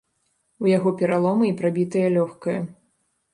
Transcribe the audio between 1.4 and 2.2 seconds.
і прабітае